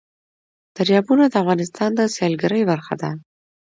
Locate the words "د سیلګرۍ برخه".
1.95-2.93